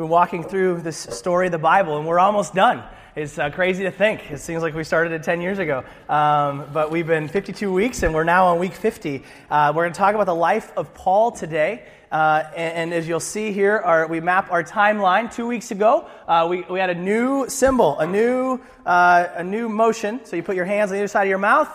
[0.00, 2.82] been walking through this story of the Bible, and we're almost done.
[3.14, 4.30] It's uh, crazy to think.
[4.30, 5.84] It seems like we started it 10 years ago.
[6.08, 9.22] Um, but we've been 52 weeks, and we're now on week 50.
[9.50, 11.86] Uh, we're going to talk about the life of Paul today.
[12.10, 15.30] Uh, and, and, as you'll see here, our, we map our timeline.
[15.30, 19.68] Two weeks ago, uh, we, we had a new symbol, a new, uh, a new
[19.68, 20.24] motion.
[20.24, 21.68] So you put your hands on either side of your mouth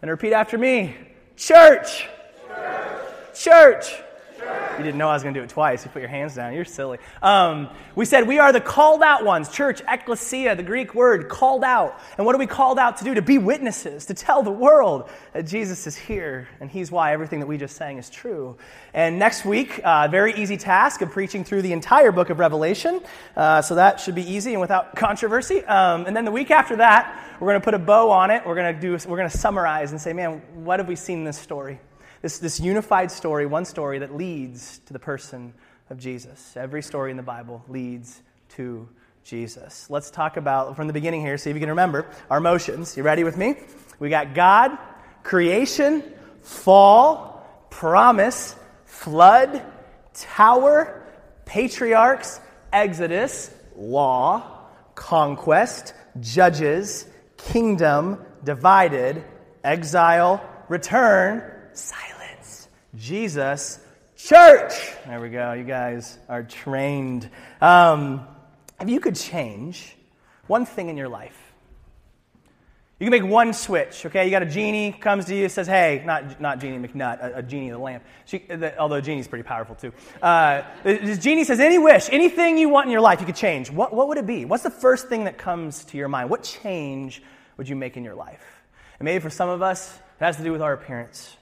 [0.00, 0.96] and repeat after me
[1.36, 2.08] Church!
[2.48, 3.34] Church!
[3.34, 4.07] Church.
[4.78, 5.84] You didn't know I was going to do it twice.
[5.84, 6.54] You put your hands down.
[6.54, 6.98] You're silly.
[7.20, 9.48] Um, we said we are the called out ones.
[9.48, 11.98] Church, ecclesia, the Greek word, called out.
[12.16, 13.14] And what are we called out to do?
[13.14, 17.40] To be witnesses, to tell the world that Jesus is here, and He's why everything
[17.40, 18.56] that we just sang is true.
[18.94, 23.00] And next week, uh, very easy task of preaching through the entire book of Revelation.
[23.36, 25.64] Uh, so that should be easy and without controversy.
[25.64, 28.46] Um, and then the week after that, we're going to put a bow on it.
[28.46, 28.92] We're going to do.
[29.08, 31.80] We're going to summarize and say, man, what have we seen in this story?
[32.22, 35.54] This, this unified story, one story that leads to the person
[35.90, 36.56] of Jesus.
[36.56, 38.88] Every story in the Bible leads to
[39.24, 39.88] Jesus.
[39.88, 42.96] Let's talk about from the beginning here, see if you can remember our motions.
[42.96, 43.56] You ready with me?
[43.98, 44.76] We got God,
[45.22, 46.02] creation,
[46.42, 49.62] fall, promise, flood,
[50.14, 51.02] tower,
[51.44, 52.40] patriarchs,
[52.72, 59.22] exodus, law, conquest, judges, kingdom, divided,
[59.62, 61.42] exile, return,
[61.78, 62.68] silence.
[62.96, 63.78] Jesus,
[64.16, 64.94] church.
[65.06, 65.52] There we go.
[65.52, 67.28] You guys are trained.
[67.60, 68.26] Um,
[68.80, 69.96] if you could change
[70.46, 71.36] one thing in your life,
[72.98, 74.24] you can make one switch, okay?
[74.24, 77.42] You got a genie comes to you, says, "Hey, not not genie McNutt, a, a
[77.44, 79.92] genie of the lamp." She, the, although genie's pretty powerful too.
[80.20, 83.70] Uh, this genie says, "Any wish, anything you want in your life, you could change.
[83.70, 84.44] What what would it be?
[84.44, 86.28] What's the first thing that comes to your mind?
[86.28, 87.22] What change
[87.56, 88.44] would you make in your life?"
[88.98, 91.36] And maybe for some of us, it has to do with our appearance.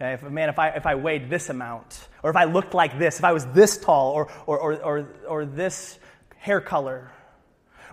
[0.00, 3.00] Okay, if, man, if I, if I weighed this amount, or if I looked like
[3.00, 5.98] this, if I was this tall, or, or, or, or, or this
[6.36, 7.10] hair color.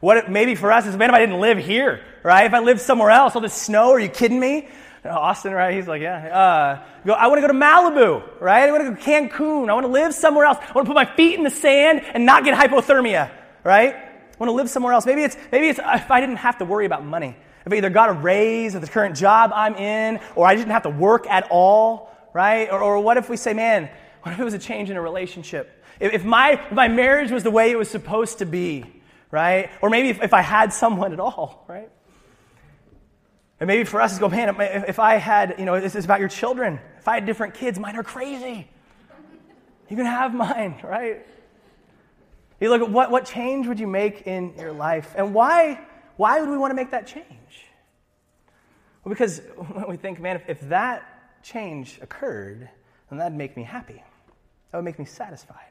[0.01, 2.45] What maybe for us is, man, if I didn't live here, right?
[2.45, 4.67] If I lived somewhere else, all this snow, are you kidding me?
[5.03, 5.73] Austin, right?
[5.73, 6.27] He's like, yeah.
[6.27, 8.67] Uh, go, I want to go to Malibu, right?
[8.67, 9.69] I want to go to Cancun.
[9.69, 10.57] I want to live somewhere else.
[10.61, 13.31] I want to put my feet in the sand and not get hypothermia,
[13.63, 13.95] right?
[13.95, 15.05] I want to live somewhere else.
[15.05, 17.35] Maybe it's, maybe it's if I didn't have to worry about money.
[17.65, 20.71] If I either got a raise at the current job I'm in, or I didn't
[20.71, 22.69] have to work at all, right?
[22.71, 23.89] Or, or what if we say, man,
[24.21, 25.83] what if it was a change in a relationship?
[25.99, 28.85] If, if my, if my marriage was the way it was supposed to be,
[29.31, 29.69] right?
[29.81, 31.89] Or maybe if, if I had someone at all, right?
[33.59, 36.05] And maybe for us, it's go, man, if, if I had, you know, this is
[36.05, 36.79] about your children.
[36.99, 38.67] If I had different kids, mine are crazy.
[39.89, 41.25] You can have mine, right?
[42.59, 45.13] You look at what, what change would you make in your life?
[45.15, 45.79] And why,
[46.17, 47.25] why would we want to make that change?
[49.05, 49.41] Well, because
[49.87, 52.69] we think, man, if, if that change occurred,
[53.09, 54.03] then that'd make me happy.
[54.71, 55.69] That would make me satisfied.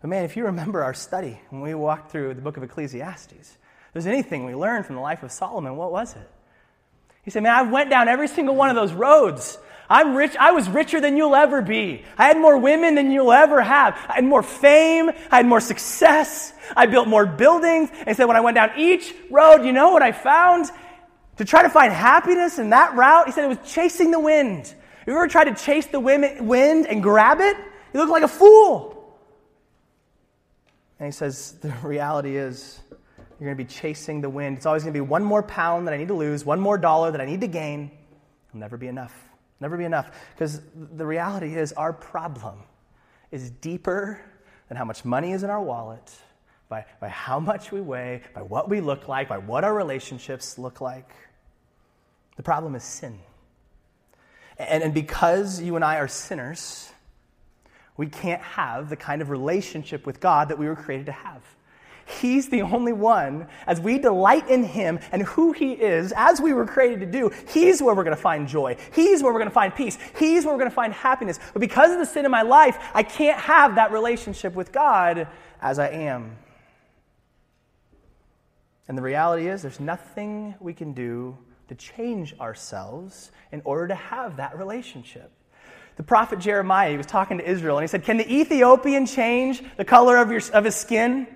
[0.00, 3.32] But man, if you remember our study when we walked through the book of Ecclesiastes,
[3.32, 6.30] if there's anything we learned from the life of Solomon, what was it?
[7.22, 9.58] He said, Man, I went down every single one of those roads.
[9.90, 10.36] I'm rich.
[10.38, 12.04] I was richer than you'll ever be.
[12.18, 13.94] I had more women than you'll ever have.
[14.08, 15.10] I had more fame.
[15.30, 16.52] I had more success.
[16.76, 17.88] I built more buildings.
[18.06, 20.70] And said, when I went down each road, you know what I found?
[21.38, 24.74] To try to find happiness in that route, he said it was chasing the wind.
[25.06, 27.56] You ever tried to chase the wind and grab it?
[27.94, 29.16] You look like a fool.
[30.98, 32.80] And he says, the reality is,
[33.38, 34.56] you're going to be chasing the wind.
[34.56, 36.76] It's always going to be one more pound that I need to lose, one more
[36.76, 37.92] dollar that I need to gain.
[38.48, 39.14] It'll never be enough.
[39.60, 40.10] Never be enough.
[40.34, 42.58] Because the reality is, our problem
[43.30, 44.20] is deeper
[44.66, 46.12] than how much money is in our wallet,
[46.68, 50.58] by, by how much we weigh, by what we look like, by what our relationships
[50.58, 51.14] look like.
[52.38, 53.18] The problem is sin.
[54.58, 56.90] And, and because you and I are sinners,
[57.96, 61.42] we can't have the kind of relationship with God that we were created to have.
[62.06, 66.52] He's the only one, as we delight in Him and who He is, as we
[66.52, 68.76] were created to do, He's where we're going to find joy.
[68.94, 69.98] He's where we're going to find peace.
[70.16, 71.40] He's where we're going to find happiness.
[71.52, 75.26] But because of the sin in my life, I can't have that relationship with God
[75.60, 76.36] as I am.
[78.86, 81.36] And the reality is, there's nothing we can do
[81.68, 85.30] to change ourselves in order to have that relationship.
[85.96, 89.62] The prophet Jeremiah, he was talking to Israel, and he said, Can the Ethiopian change
[89.76, 91.26] the color of, your, of his skin?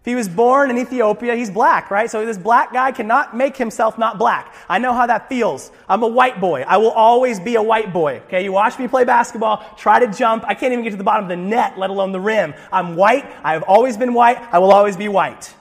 [0.00, 2.10] If he was born in Ethiopia, he's black, right?
[2.10, 4.52] So this black guy cannot make himself not black.
[4.68, 5.70] I know how that feels.
[5.88, 6.64] I'm a white boy.
[6.66, 8.20] I will always be a white boy.
[8.26, 10.42] Okay, you watch me play basketball, try to jump.
[10.44, 12.52] I can't even get to the bottom of the net, let alone the rim.
[12.72, 13.30] I'm white.
[13.44, 14.38] I have always been white.
[14.52, 15.54] I will always be white.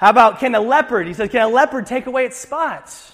[0.00, 1.06] How about can a leopard?
[1.06, 3.12] He says, can a leopard take away its spots?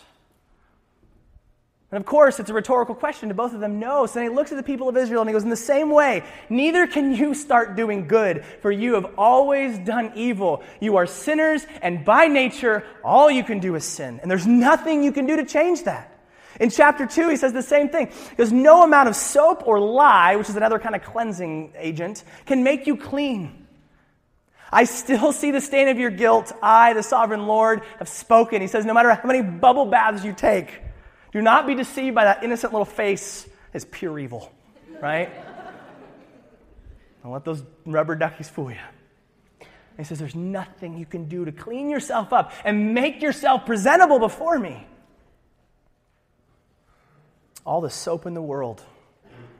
[1.90, 3.80] And of course, it's a rhetorical question to both of them.
[3.80, 4.06] No.
[4.06, 5.90] So then he looks at the people of Israel and he goes, In the same
[5.90, 10.62] way, neither can you start doing good, for you have always done evil.
[10.78, 14.20] You are sinners, and by nature, all you can do is sin.
[14.22, 16.12] And there's nothing you can do to change that.
[16.60, 18.12] In chapter 2, he says the same thing.
[18.30, 22.62] Because no amount of soap or lye, which is another kind of cleansing agent, can
[22.62, 23.65] make you clean.
[24.72, 26.52] I still see the stain of your guilt.
[26.62, 28.60] I, the sovereign Lord, have spoken.
[28.60, 30.80] He says, No matter how many bubble baths you take,
[31.32, 34.52] do not be deceived by that innocent little face as pure evil,
[35.00, 35.30] right?
[37.22, 38.78] Don't let those rubber duckies fool you.
[39.96, 44.18] he says, There's nothing you can do to clean yourself up and make yourself presentable
[44.18, 44.86] before me.
[47.64, 48.82] All the soap in the world,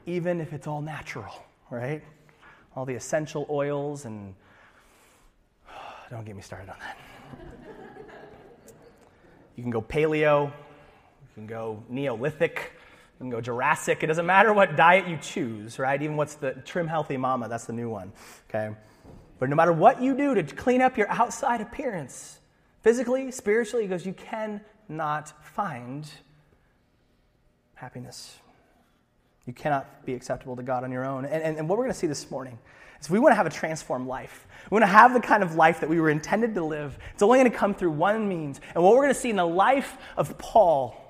[0.06, 1.32] even if it's all natural,
[1.70, 2.02] right?
[2.75, 4.35] All the essential oils and.
[6.11, 6.97] Don't get me started on that.
[9.56, 10.53] You can go paleo, you
[11.35, 12.73] can go Neolithic,
[13.19, 14.03] you can go Jurassic.
[14.03, 16.00] It doesn't matter what diet you choose, right?
[16.00, 18.12] Even what's the Trim Healthy Mama, that's the new one,
[18.49, 18.75] okay?
[19.38, 22.38] But no matter what you do to clean up your outside appearance,
[22.82, 26.09] physically, spiritually, he goes, you cannot find
[27.75, 28.38] happiness.
[29.47, 31.25] You cannot be acceptable to God on your own.
[31.25, 32.59] And, and, and what we're going to see this morning
[33.01, 34.47] is we want to have a transformed life.
[34.71, 36.99] We want to have the kind of life that we were intended to live.
[37.15, 38.61] It's only going to come through one means.
[38.75, 41.03] And what we're going to see in the life of Paul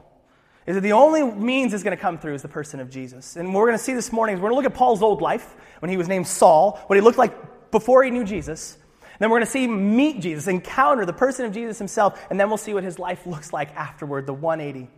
[0.67, 3.37] is that the only means is going to come through is the person of Jesus.
[3.37, 5.03] And what we're going to see this morning is we're going to look at Paul's
[5.03, 8.77] old life when he was named Saul, what he looked like before he knew Jesus.
[9.01, 12.39] And then we're going to see meet Jesus, encounter the person of Jesus himself, and
[12.39, 14.91] then we'll see what his life looks like afterward, the 180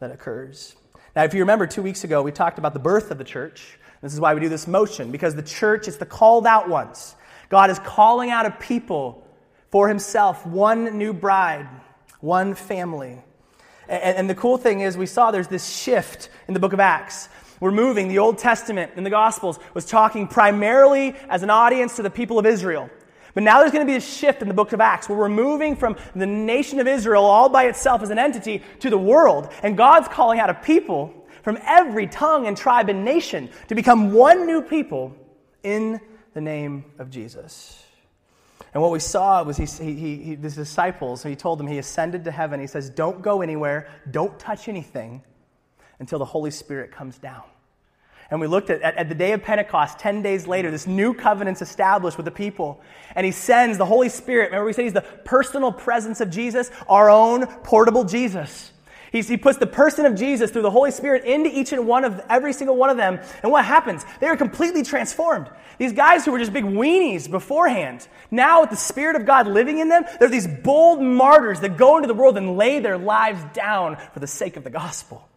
[0.00, 0.74] that occurs.
[1.16, 3.78] Now, if you remember, two weeks ago, we talked about the birth of the church.
[4.02, 7.14] This is why we do this motion, because the church is the called out ones.
[7.48, 9.26] God is calling out a people
[9.70, 11.68] for himself, one new bride,
[12.20, 13.22] one family.
[13.88, 16.80] And, and, the cool thing is, we saw there's this shift in the book of
[16.80, 17.28] Acts.
[17.60, 18.08] We're moving.
[18.08, 22.38] The Old Testament in the Gospels was talking primarily as an audience to the people
[22.38, 22.90] of Israel.
[23.34, 25.28] But now there's going to be a shift in the book of Acts where we're
[25.28, 29.52] moving from the nation of Israel all by itself as an entity to the world.
[29.62, 34.12] And God's calling out a people from every tongue and tribe and nation to become
[34.12, 35.14] one new people
[35.64, 36.00] in
[36.32, 37.84] the name of Jesus.
[38.72, 42.24] And what we saw was he, he, he, his disciples, he told them he ascended
[42.24, 42.60] to heaven.
[42.60, 45.22] He says, Don't go anywhere, don't touch anything
[45.98, 47.44] until the Holy Spirit comes down.
[48.30, 51.14] And we looked at, at, at, the day of Pentecost, 10 days later, this new
[51.14, 52.80] covenant's established with the people.
[53.14, 54.46] And he sends the Holy Spirit.
[54.46, 58.72] Remember, we said he's the personal presence of Jesus, our own portable Jesus.
[59.12, 62.02] He's, he puts the person of Jesus through the Holy Spirit into each and one
[62.02, 63.20] of every single one of them.
[63.44, 64.04] And what happens?
[64.18, 65.48] They are completely transformed.
[65.78, 69.78] These guys who were just big weenies beforehand, now with the Spirit of God living
[69.78, 73.40] in them, they're these bold martyrs that go into the world and lay their lives
[73.52, 75.28] down for the sake of the gospel.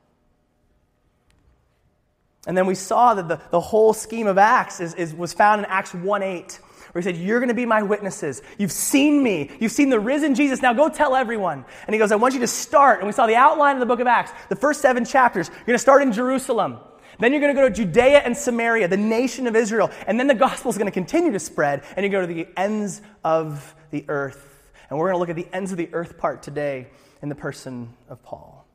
[2.46, 5.60] And then we saw that the, the whole scheme of Acts is, is, was found
[5.60, 6.60] in Acts 1 8
[6.92, 8.42] where he said, You're going to be my witnesses.
[8.58, 9.52] You've seen me.
[9.60, 10.62] You've seen the risen Jesus.
[10.62, 11.66] Now go tell everyone.
[11.86, 13.00] And he goes, I want you to start.
[13.00, 15.50] And we saw the outline of the book of Acts, the first seven chapters.
[15.50, 16.78] You're going to start in Jerusalem.
[17.20, 19.90] Then you're going to go to Judea and Samaria, the nation of Israel.
[20.06, 21.84] And then the gospel is going to continue to spread.
[21.96, 24.72] And you go to the ends of the earth.
[24.90, 26.88] And we're going to look at the ends of the earth part today
[27.22, 28.66] in the person of Paul.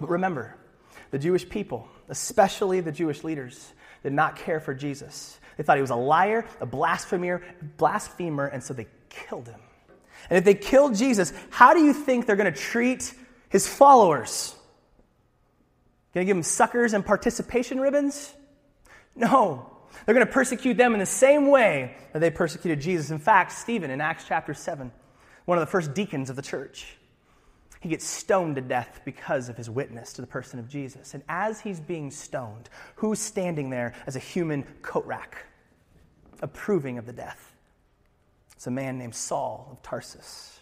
[0.00, 0.54] But remember,
[1.10, 3.72] the Jewish people, especially the Jewish leaders,
[4.02, 5.38] did not care for Jesus.
[5.56, 7.42] They thought he was a liar, a blasphemer,
[7.76, 9.60] blasphemer, and so they killed him.
[10.30, 13.14] And if they killed Jesus, how do you think they're going to treat
[13.48, 14.54] his followers?
[16.14, 18.32] Going to give them suckers and participation ribbons?
[19.16, 19.70] No.
[20.04, 23.10] They're going to persecute them in the same way that they persecuted Jesus.
[23.10, 24.92] In fact, Stephen in Acts chapter 7,
[25.44, 26.97] one of the first deacons of the church,
[27.80, 31.14] he gets stoned to death because of his witness to the person of Jesus.
[31.14, 35.46] And as he's being stoned, who's standing there as a human coat rack,
[36.42, 37.54] approving of the death?
[38.56, 40.60] It's a man named Saul of Tarsus.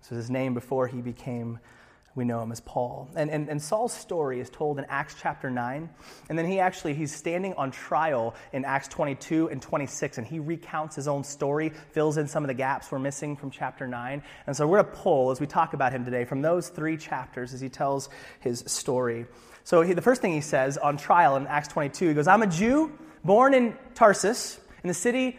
[0.00, 1.58] This was his name before he became
[2.16, 3.10] we know him as Paul.
[3.16, 5.88] And, and, and Saul's story is told in Acts chapter 9.
[6.28, 10.18] And then he actually, he's standing on trial in Acts 22 and 26.
[10.18, 13.50] And he recounts his own story, fills in some of the gaps we're missing from
[13.50, 14.22] chapter 9.
[14.46, 16.96] And so we're going to pull, as we talk about him today, from those three
[16.96, 19.26] chapters as he tells his story.
[19.64, 22.42] So he, the first thing he says on trial in Acts 22, he goes, I'm
[22.42, 25.38] a Jew born in Tarsus, in the city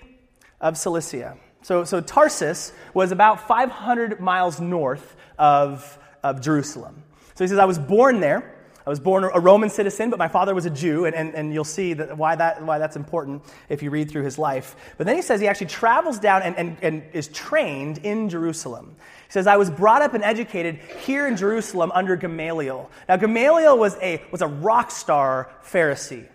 [0.59, 1.37] of Cilicia.
[1.61, 7.03] So, so Tarsus was about 500 miles north of of Jerusalem.
[7.35, 8.51] So he says, I was born there.
[8.85, 11.51] I was born a Roman citizen, but my father was a Jew, and, and, and
[11.51, 14.75] you'll see that why, that, why that's important if you read through his life.
[14.97, 18.95] But then he says he actually travels down and, and, and is trained in Jerusalem.
[19.27, 22.91] He says, I was brought up and educated here in Jerusalem under Gamaliel.
[23.09, 26.27] Now, Gamaliel was a, was a rock star Pharisee.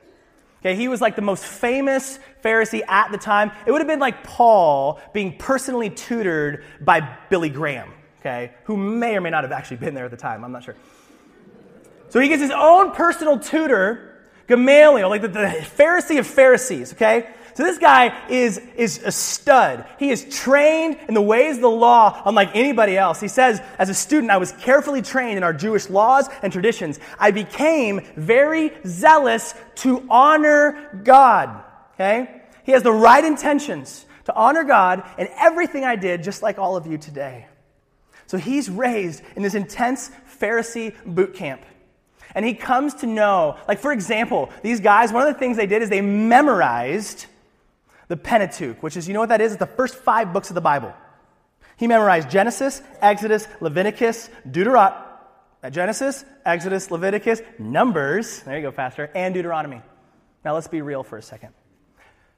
[0.61, 3.52] Okay, he was like the most famous Pharisee at the time.
[3.64, 7.90] It would have been like Paul being personally tutored by Billy Graham,
[8.21, 10.45] okay, who may or may not have actually been there at the time.
[10.45, 10.77] I'm not sure.
[12.11, 17.31] So he gets his own personal tutor, Gamaliel, like the, the Pharisee of Pharisees, okay?
[17.55, 19.85] So this guy is, is a stud.
[19.99, 23.21] He is trained in the ways of the law unlike anybody else.
[23.21, 26.99] He says, as a student, I was carefully trained in our Jewish laws and traditions.
[27.19, 31.62] I became very zealous to honor God.
[31.95, 32.43] Okay?
[32.65, 36.77] He has the right intentions to honor God in everything I did, just like all
[36.77, 37.47] of you today.
[38.31, 41.63] So he's raised in this intense Pharisee boot camp.
[42.33, 45.67] And he comes to know, like, for example, these guys, one of the things they
[45.67, 47.27] did is they memorized
[48.07, 49.55] the Pentateuch, which is, you know what that is?
[49.55, 50.95] It's the first five books of the Bible.
[51.77, 55.05] He memorized Genesis, Exodus, Leviticus, Deuteronomy,
[55.65, 59.83] uh, Genesis, Exodus, Leviticus, Numbers, there you go, faster, and Deuteronomy.
[60.45, 61.53] Now let's be real for a second.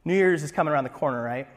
[0.07, 1.49] New Year's is coming around the corner, right?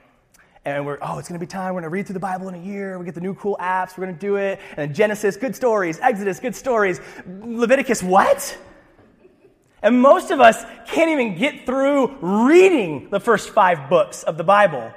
[0.65, 1.75] And we're, oh, it's going to be time.
[1.75, 2.97] We're going to read through the Bible in a year.
[2.97, 3.95] We get the new cool apps.
[3.95, 4.59] We're going to do it.
[4.77, 5.99] And Genesis, good stories.
[5.99, 6.99] Exodus, good stories.
[7.27, 8.57] Leviticus, what?
[9.83, 12.17] And most of us can't even get through
[12.47, 14.91] reading the first five books of the Bible.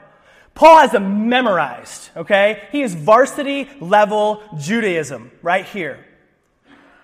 [0.54, 2.62] Paul has them memorized, okay?
[2.72, 6.04] He is varsity level Judaism right here.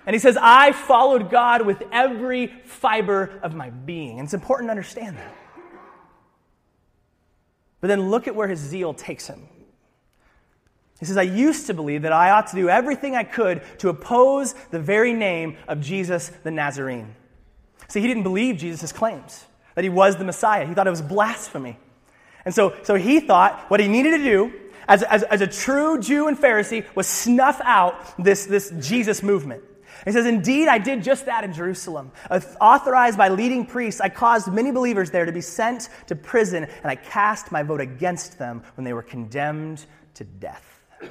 [0.07, 4.19] And he says, I followed God with every fiber of my being.
[4.19, 5.35] And it's important to understand that.
[7.85, 9.47] But then look at where his zeal takes him.
[11.01, 13.91] He says, I used to believe that I ought to do everything I could to
[13.91, 17.15] oppose the very name of Jesus the Nazarene.
[17.89, 20.65] See, he didn't believe Jesus' claims that he was the Messiah.
[20.65, 21.79] He thought it was blasphemy.
[22.47, 24.51] And so, so he thought what he needed to do
[24.89, 29.63] as, as, as a true Jew and Pharisee was snuff out this, this Jesus movement.
[30.05, 32.13] He says, Indeed, I did just that in Jerusalem.
[32.61, 36.87] Authorized by leading priests, I caused many believers there to be sent to prison, and
[36.87, 40.83] I cast my vote against them when they were condemned to death.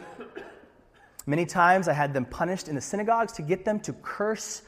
[1.25, 4.61] Many times I had them punished in the synagogues to get them to curse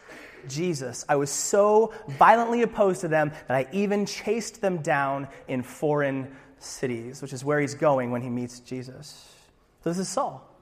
[0.48, 1.05] Jesus.
[1.10, 6.34] I was so violently opposed to them that I even chased them down in foreign
[6.60, 9.34] cities, which is where he's going when he meets Jesus.
[9.84, 10.55] So this is Saul.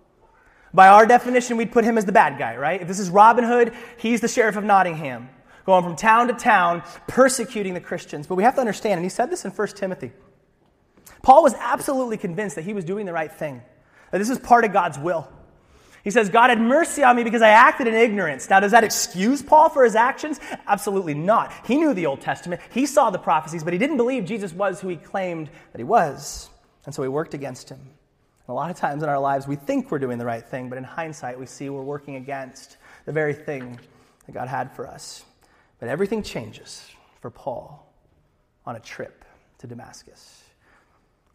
[0.74, 2.82] By our definition, we'd put him as the bad guy, right?
[2.82, 5.30] If this is Robin Hood, he's the sheriff of Nottingham,
[5.66, 8.26] going from town to town, persecuting the Christians.
[8.26, 10.12] But we have to understand, and he said this in 1 Timothy.
[11.22, 13.62] Paul was absolutely convinced that he was doing the right thing,
[14.12, 15.28] that this is part of God's will.
[16.04, 18.50] He says, God had mercy on me because I acted in ignorance.
[18.50, 20.38] Now, does that excuse Paul for his actions?
[20.68, 21.54] Absolutely not.
[21.66, 24.82] He knew the Old Testament, he saw the prophecies, but he didn't believe Jesus was
[24.82, 26.50] who he claimed that he was.
[26.86, 27.80] And so he worked against him.
[28.48, 30.78] A lot of times in our lives, we think we're doing the right thing, but
[30.78, 33.80] in hindsight, we see we're working against the very thing
[34.26, 35.24] that God had for us.
[35.80, 36.90] But everything changes
[37.22, 37.88] for Paul
[38.66, 39.24] on a trip
[39.60, 40.44] to Damascus.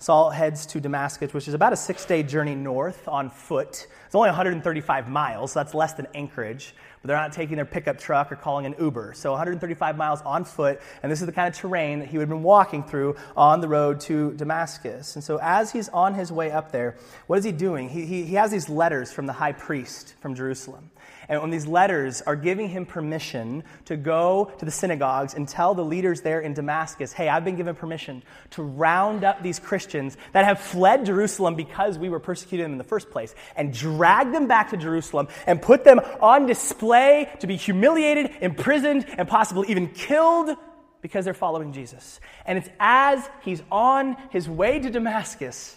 [0.01, 3.89] Saul heads to Damascus, which is about a six day journey north on foot.
[4.07, 6.73] It's only 135 miles, so that's less than Anchorage.
[7.03, 9.13] But they're not taking their pickup truck or calling an Uber.
[9.15, 12.23] So 135 miles on foot, and this is the kind of terrain that he would
[12.23, 15.17] have been walking through on the road to Damascus.
[15.17, 17.89] And so as he's on his way up there, what is he doing?
[17.89, 20.91] He, he, he has these letters from the high priest from Jerusalem.
[21.29, 25.75] And when these letters are giving him permission to go to the synagogues and tell
[25.75, 30.17] the leaders there in Damascus, hey, I've been given permission to round up these Christians
[30.33, 34.33] that have fled Jerusalem because we were persecuting them in the first place and drag
[34.33, 39.69] them back to Jerusalem and put them on display to be humiliated, imprisoned, and possibly
[39.69, 40.57] even killed
[41.03, 42.21] because they're following Jesus.
[42.47, 45.77] And it's as he's on his way to Damascus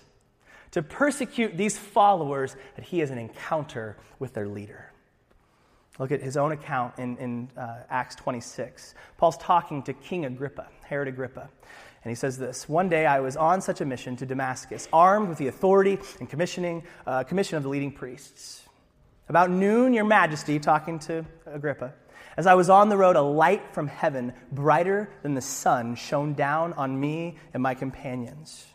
[0.72, 4.91] to persecute these followers that he has an encounter with their leader.
[6.02, 8.96] Look at his own account in, in uh, Acts 26.
[9.18, 11.48] Paul's talking to King Agrippa, Herod Agrippa.
[12.04, 15.30] And he says this One day I was on such a mission to Damascus, armed
[15.30, 18.64] with the authority and commissioning, uh, commission of the leading priests.
[19.30, 21.94] About noon, Your Majesty, talking to Agrippa,
[22.36, 26.34] as I was on the road, a light from heaven, brighter than the sun, shone
[26.34, 28.66] down on me and my companions.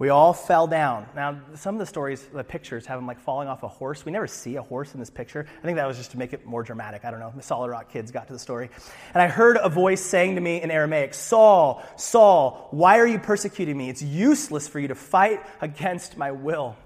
[0.00, 1.06] We all fell down.
[1.14, 4.02] Now, some of the stories, the pictures have them like falling off a horse.
[4.02, 5.46] We never see a horse in this picture.
[5.58, 7.04] I think that was just to make it more dramatic.
[7.04, 7.30] I don't know.
[7.36, 8.70] The Solid Rock kids got to the story.
[9.12, 13.18] And I heard a voice saying to me in Aramaic, Saul, Saul, why are you
[13.18, 13.90] persecuting me?
[13.90, 16.76] It's useless for you to fight against my will.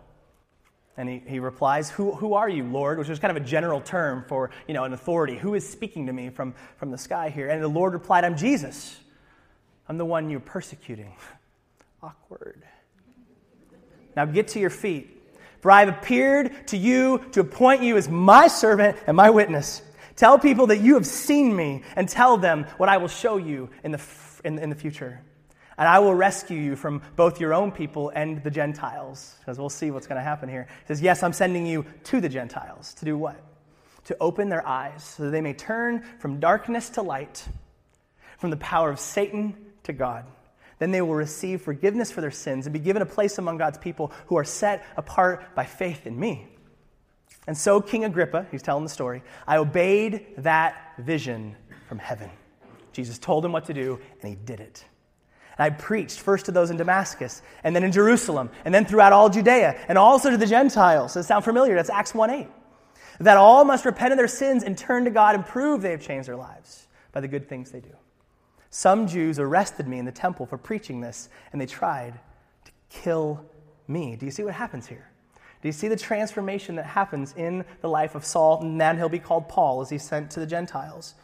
[0.97, 2.99] And he, he replies, who, who are you, Lord?
[2.99, 5.37] Which was kind of a general term for you know, an authority.
[5.37, 7.49] Who is speaking to me from, from the sky here?
[7.49, 8.99] And the Lord replied, I'm Jesus.
[9.88, 11.14] I'm the one you're persecuting.
[12.02, 12.64] Awkward.
[14.16, 15.11] Now get to your feet.
[15.61, 19.80] For I have appeared to you to appoint you as my servant and my witness.
[20.16, 23.71] Tell people that you have seen me and tell them what I will show you
[23.83, 24.00] in the,
[24.44, 25.21] in, in the future.
[25.76, 29.35] And I will rescue you from both your own people and the Gentiles.
[29.40, 30.68] Because we'll see what's going to happen here.
[30.83, 32.94] He says, Yes, I'm sending you to the Gentiles.
[32.94, 33.40] To do what?
[34.04, 37.49] To open their eyes so that they may turn from darkness to light,
[38.38, 40.26] from the power of Satan to God.
[40.84, 43.78] Then they will receive forgiveness for their sins and be given a place among God's
[43.78, 46.46] people who are set apart by faith in me.
[47.46, 51.56] And so, King Agrippa, he's telling the story, I obeyed that vision
[51.88, 52.28] from heaven.
[52.92, 54.84] Jesus told him what to do, and he did it.
[55.56, 59.14] And I preached first to those in Damascus, and then in Jerusalem, and then throughout
[59.14, 61.14] all Judea, and also to the Gentiles.
[61.14, 61.76] Does that sound familiar?
[61.76, 62.46] That's Acts 1 8.
[63.20, 66.02] That all must repent of their sins and turn to God and prove they have
[66.02, 67.96] changed their lives by the good things they do.
[68.75, 72.19] Some Jews arrested me in the temple for preaching this, and they tried
[72.64, 73.45] to kill
[73.87, 74.16] me.
[74.16, 75.09] Do you see what happens here?
[75.62, 78.62] Do you see the transformation that happens in the life of Saul?
[78.62, 81.14] And then he'll be called Paul as he's sent to the Gentiles.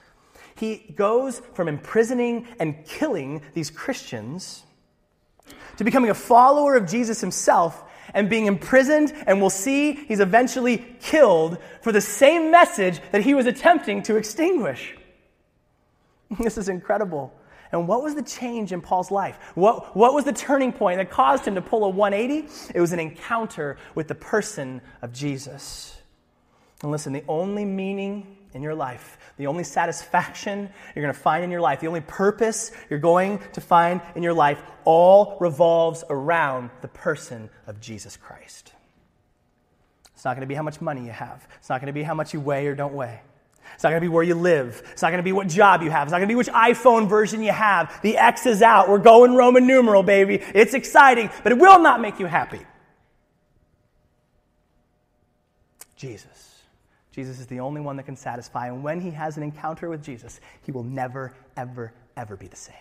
[0.55, 4.63] He goes from imprisoning and killing these Christians
[5.77, 7.83] to becoming a follower of Jesus himself
[8.15, 13.35] and being imprisoned, and we'll see he's eventually killed for the same message that he
[13.35, 14.97] was attempting to extinguish.
[16.39, 17.35] This is incredible.
[17.73, 19.39] And what was the change in Paul's life?
[19.55, 22.49] What, what was the turning point that caused him to pull a 180?
[22.75, 25.97] It was an encounter with the person of Jesus.
[26.83, 31.45] And listen, the only meaning in your life, the only satisfaction you're going to find
[31.45, 36.03] in your life, the only purpose you're going to find in your life, all revolves
[36.11, 38.73] around the person of Jesus Christ.
[40.15, 42.03] It's not going to be how much money you have, it's not going to be
[42.03, 43.21] how much you weigh or don't weigh.
[43.75, 44.83] It's not going to be where you live.
[44.93, 46.07] It's not going to be what job you have.
[46.07, 48.01] It's not going to be which iPhone version you have.
[48.03, 48.89] The X is out.
[48.89, 50.37] We're going Roman numeral, baby.
[50.55, 52.61] It's exciting, but it will not make you happy.
[55.97, 56.63] Jesus.
[57.13, 58.69] Jesus is the only one that can satisfy.
[58.69, 62.57] And when he has an encounter with Jesus, he will never, ever, ever be the
[62.57, 62.77] same.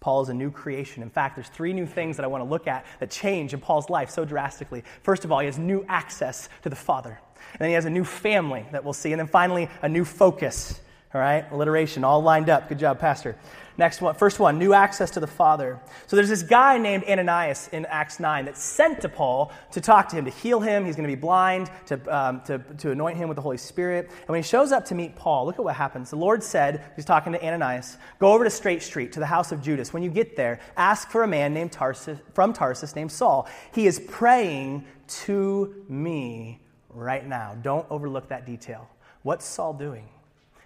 [0.00, 1.02] Paul is a new creation.
[1.02, 3.60] In fact, there's three new things that I want to look at that change in
[3.60, 4.82] Paul's life so drastically.
[5.02, 7.20] First of all, he has new access to the Father.
[7.52, 9.12] And then he has a new family that we'll see.
[9.12, 10.80] And then finally, a new focus.
[11.14, 11.50] All right?
[11.50, 12.68] Alliteration, all lined up.
[12.68, 13.36] Good job, Pastor.
[13.80, 15.80] Next one, first one, new access to the Father.
[16.06, 20.10] So there's this guy named Ananias in Acts 9 that's sent to Paul to talk
[20.10, 20.84] to him, to heal him.
[20.84, 24.10] He's going to be blind, to, um, to, to anoint him with the Holy Spirit.
[24.10, 26.10] And when he shows up to meet Paul, look at what happens.
[26.10, 29.50] The Lord said, he's talking to Ananias, go over to Straight Street, to the house
[29.50, 29.94] of Judas.
[29.94, 33.48] When you get there, ask for a man named Tarsus, from Tarsus named Saul.
[33.72, 34.84] He is praying
[35.24, 36.60] to me
[36.94, 37.56] right now.
[37.62, 38.88] Don't overlook that detail.
[39.22, 40.08] What's Saul doing?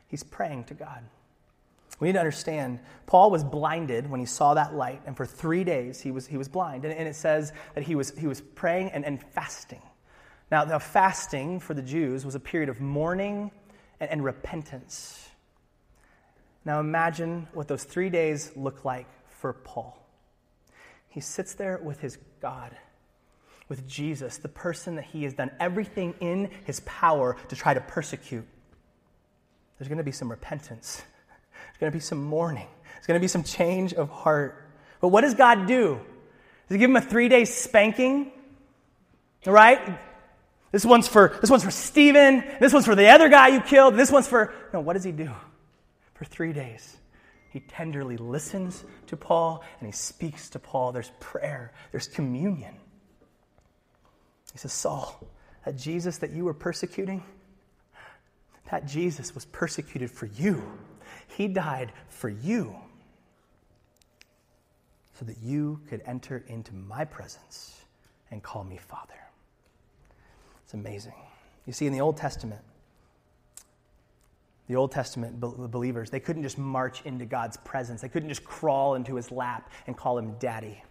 [0.07, 1.03] He's praying to God.
[2.01, 5.65] We need to understand Paul was blinded when he saw that light, and for three
[5.65, 6.85] days he was, he was blind.
[6.85, 9.83] And, and it says that he was, he was praying and, and fasting.
[10.51, 13.51] Now, the fasting for the Jews was a period of mourning
[14.01, 15.29] and, and repentance.
[16.65, 19.99] Now, imagine what those three days look like for Paul.
[21.09, 22.77] He sits there with his God,
[23.75, 27.81] with Jesus, the person that he has done everything in his power to try to
[27.81, 28.47] persecute.
[29.79, 31.03] There's going to be some repentance
[31.75, 32.69] there's going to be some mourning.
[32.95, 34.65] There's going to be some change of heart.
[35.01, 35.99] But what does God do?
[36.69, 38.31] Does He give him a three day spanking?
[39.45, 39.99] Right?
[40.71, 42.45] This one's for this one's for Stephen.
[42.61, 43.97] This one's for the other guy you killed.
[43.97, 44.81] This one's for no.
[44.81, 45.31] What does he do?
[46.15, 46.97] For three days,
[47.51, 50.93] he tenderly listens to Paul and he speaks to Paul.
[50.93, 51.73] There's prayer.
[51.91, 52.75] There's communion.
[54.55, 55.21] He says, Saul,
[55.67, 57.23] that Jesus that you were persecuting,
[58.71, 60.63] that Jesus was persecuted for you.
[61.37, 62.75] He died for you
[65.19, 67.83] so that you could enter into my presence
[68.31, 69.13] and call me Father.
[70.65, 71.15] It's amazing.
[71.67, 72.63] You see, in the Old Testament,
[74.69, 78.01] the Old Testament believers, they couldn't just march into God's presence.
[78.01, 80.83] They couldn't just crawl into his lap and call him daddy.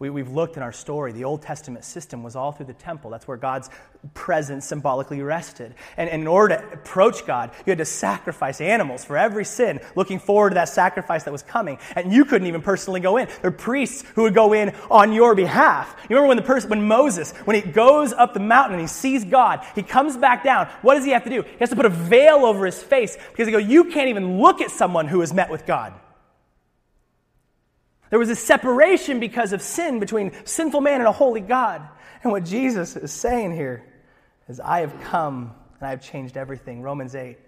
[0.00, 3.10] We, we've looked in our story, the Old Testament system was all through the temple.
[3.10, 3.68] That's where God's
[4.14, 5.74] presence symbolically rested.
[5.98, 9.78] And, and in order to approach God, you had to sacrifice animals for every sin,
[9.96, 11.78] looking forward to that sacrifice that was coming.
[11.94, 13.26] And you couldn't even personally go in.
[13.26, 15.94] There were priests who would go in on your behalf.
[16.08, 18.86] You remember when the person, when Moses, when he goes up the mountain and he
[18.86, 20.66] sees God, he comes back down.
[20.80, 21.42] What does he have to do?
[21.42, 24.40] He has to put a veil over his face because he go, you can't even
[24.40, 25.92] look at someone who has met with God.
[28.10, 31.88] There was a separation because of sin between sinful man and a holy God.
[32.22, 33.84] And what Jesus is saying here
[34.48, 36.82] is, I have come and I have changed everything.
[36.82, 37.38] Romans 8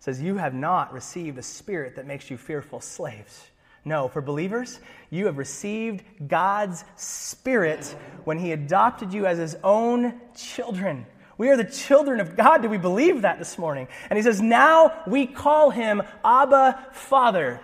[0.00, 3.46] says, You have not received a spirit that makes you fearful slaves.
[3.84, 7.84] No, for believers, you have received God's Spirit
[8.24, 11.06] when He adopted you as His own children.
[11.38, 12.60] We are the children of God.
[12.60, 13.88] Do we believe that this morning?
[14.10, 17.60] And He says, Now we call Him Abba Father.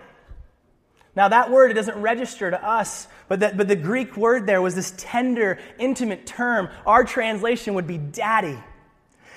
[1.17, 4.61] Now, that word, it doesn't register to us, but the, but the Greek word there
[4.61, 6.69] was this tender, intimate term.
[6.85, 8.59] Our translation would be daddy.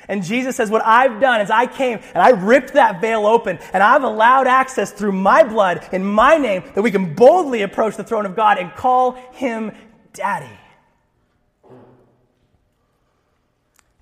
[0.10, 3.60] And Jesus says, What I've done is I came and I ripped that veil open
[3.72, 7.96] and I've allowed access through my blood in my name that we can boldly approach
[7.96, 9.72] the throne of God and call him
[10.12, 10.60] daddy.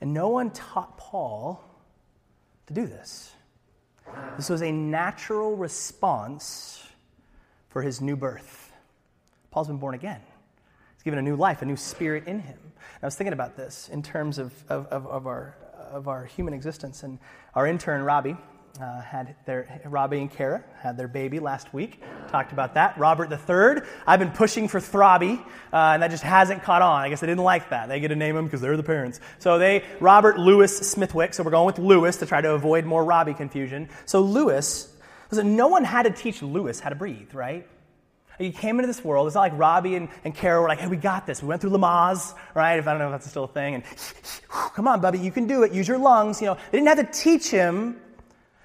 [0.01, 1.63] And no one taught Paul
[2.67, 3.31] to do this.
[4.35, 6.87] This was a natural response
[7.77, 8.71] for his new birth.
[9.51, 10.19] Paul's been born again.
[10.95, 12.57] He's given a new life, a new spirit in him.
[12.59, 15.55] And I was thinking about this in terms of, of, of, of our,
[15.91, 17.03] of our human existence.
[17.03, 17.19] And
[17.53, 18.35] our intern, Robbie,
[18.81, 22.01] uh, had their Robbie and Kara had their baby last week.
[22.29, 22.97] Talked about that.
[22.97, 23.87] Robert III.
[24.07, 25.39] I've been pushing for Throbby,
[25.71, 27.03] uh, and that just hasn't caught on.
[27.03, 27.89] I guess they didn't like that.
[27.89, 29.19] They get to name him because they're the parents.
[29.37, 31.35] So they Robert Lewis Smithwick.
[31.35, 33.89] So we're going with Lewis to try to avoid more Robbie confusion.
[34.07, 34.95] So Lewis.
[35.31, 37.67] Listen, no one had to teach Lewis how to breathe, right?
[38.37, 39.27] He came into this world.
[39.27, 41.41] It's not like Robbie and, and Kara were like, hey, we got this.
[41.41, 42.77] We went through Lamaze, right?
[42.77, 43.75] If I don't know if that's still a thing.
[43.75, 43.83] And
[44.49, 45.73] come on, Bubby, you can do it.
[45.73, 46.39] Use your lungs.
[46.39, 47.99] You know, they didn't have to teach him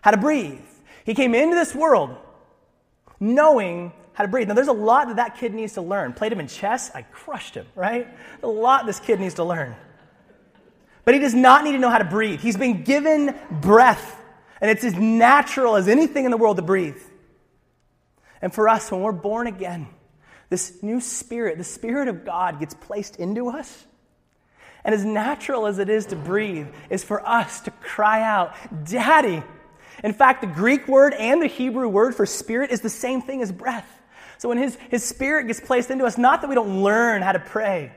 [0.03, 0.61] how to breathe.
[1.05, 2.17] He came into this world
[3.19, 4.49] knowing how to breathe.
[4.49, 6.13] Now, there's a lot that that kid needs to learn.
[6.13, 8.09] Played him in chess, I crushed him, right?
[8.43, 9.75] A lot this kid needs to learn.
[11.05, 12.41] But he does not need to know how to breathe.
[12.41, 14.22] He's been given breath,
[14.63, 16.97] and it's as natural as anything in the world to breathe.
[18.41, 19.89] And for us, when we're born again,
[20.51, 23.85] this new spirit, the spirit of God, gets placed into us.
[24.85, 29.43] And as natural as it is to breathe, is for us to cry out, Daddy.
[30.05, 33.43] In fact, the Greek word and the Hebrew word for spirit is the same thing
[33.43, 33.89] as breath.
[34.39, 37.33] So when his, his spirit gets placed into us, not that we don't learn how
[37.33, 37.93] to pray,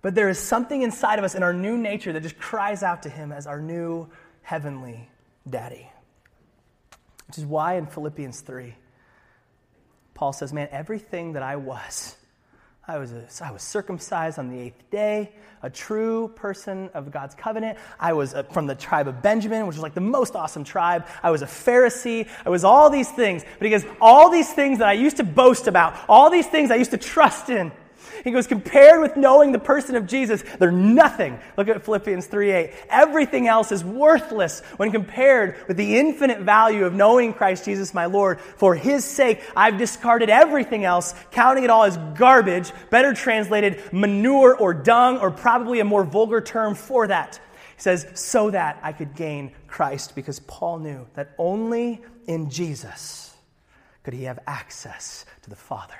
[0.00, 3.02] but there is something inside of us in our new nature that just cries out
[3.02, 4.08] to him as our new
[4.42, 5.10] heavenly
[5.48, 5.90] daddy.
[7.26, 8.74] Which is why in Philippians 3,
[10.14, 12.16] Paul says, Man, everything that I was,
[12.88, 15.32] I was, a, I was circumcised on the eighth day,
[15.62, 17.78] a true person of God's covenant.
[17.98, 21.06] I was a, from the tribe of Benjamin, which was like the most awesome tribe.
[21.22, 22.28] I was a Pharisee.
[22.44, 23.44] I was all these things.
[23.58, 26.70] But he goes, All these things that I used to boast about, all these things
[26.70, 27.72] I used to trust in,
[28.24, 31.38] he goes, compared with knowing the person of Jesus, they're nothing.
[31.56, 32.72] Look at Philippians 3:8.
[32.88, 38.06] Everything else is worthless when compared with the infinite value of knowing Christ Jesus my
[38.06, 38.40] Lord.
[38.40, 44.56] For his sake, I've discarded everything else, counting it all as garbage, better translated manure
[44.56, 47.40] or dung, or probably a more vulgar term for that.
[47.76, 53.34] He says, so that I could gain Christ, because Paul knew that only in Jesus
[54.02, 55.94] could he have access to the Father.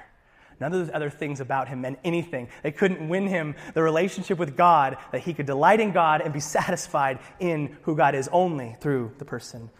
[0.59, 2.49] None of those other things about him meant anything.
[2.63, 6.33] They couldn't win him the relationship with God, that he could delight in God and
[6.33, 9.71] be satisfied in who God is only through the person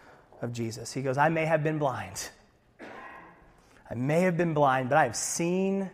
[0.41, 0.93] of Jesus.
[0.93, 2.29] He goes, I may have been blind.
[3.89, 5.89] I may have been blind, but I have seen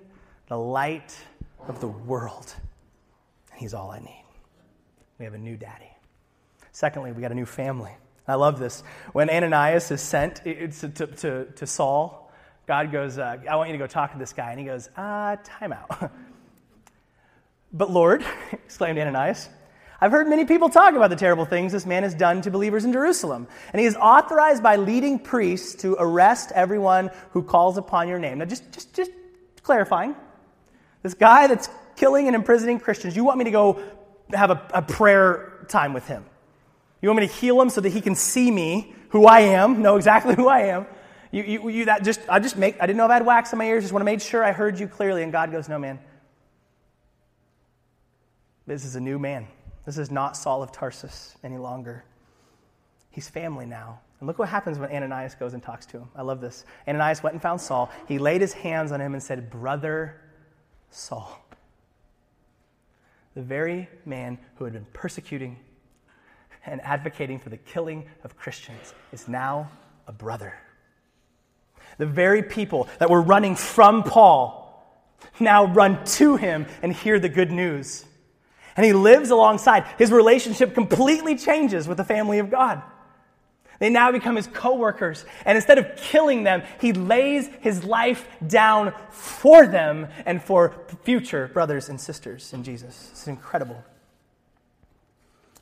[0.47, 1.15] the light
[1.67, 2.53] of the world.
[3.51, 4.25] And he's all I need.
[5.19, 5.89] We have a new daddy.
[6.71, 7.91] Secondly, we got a new family.
[8.27, 8.83] I love this.
[9.11, 12.22] When Ananias is sent to, to, to, to Saul,
[12.65, 14.51] God goes, uh, I want you to go talk to this guy.
[14.51, 16.11] And he goes, uh, time out.
[17.73, 19.49] but Lord, exclaimed Ananias,
[19.99, 22.83] I've heard many people talk about the terrible things this man has done to believers
[22.85, 23.47] in Jerusalem.
[23.71, 28.39] And he is authorized by leading priests to arrest everyone who calls upon your name.
[28.39, 29.11] Now, just, just, just
[29.61, 30.15] clarifying.
[31.03, 33.81] This guy that's killing and imprisoning Christians, you want me to go
[34.33, 36.25] have a, a prayer time with him?
[37.01, 39.81] You want me to heal him so that he can see me, who I am,
[39.81, 40.85] know exactly who I am?
[41.33, 43.51] You, you, you that just, I just make, I didn't know if I had wax
[43.53, 45.23] in my ears, just want to make sure I heard you clearly.
[45.23, 45.97] And God goes, no, man.
[48.67, 49.47] This is a new man.
[49.83, 52.05] This is not Saul of Tarsus any longer.
[53.09, 53.99] He's family now.
[54.19, 56.09] And look what happens when Ananias goes and talks to him.
[56.15, 56.65] I love this.
[56.87, 57.89] Ananias went and found Saul.
[58.07, 60.21] He laid his hands on him and said, Brother
[60.91, 61.43] Saul.
[63.33, 65.57] The very man who had been persecuting
[66.67, 69.71] and advocating for the killing of Christians is now
[70.05, 70.53] a brother.
[71.97, 74.63] The very people that were running from Paul
[75.39, 78.05] now run to him and hear the good news.
[78.75, 79.85] And he lives alongside.
[79.97, 82.81] His relationship completely changes with the family of God.
[83.79, 85.25] They now become his co workers.
[85.45, 91.49] And instead of killing them, he lays his life down for them and for future
[91.53, 93.09] brothers and sisters in Jesus.
[93.11, 93.83] It's incredible.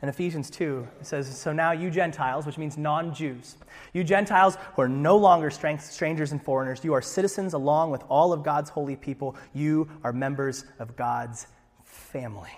[0.01, 3.57] In Ephesians 2, it says, So now you Gentiles, which means non Jews,
[3.93, 8.33] you Gentiles who are no longer strangers and foreigners, you are citizens along with all
[8.33, 9.35] of God's holy people.
[9.53, 11.47] You are members of God's
[11.83, 12.49] family.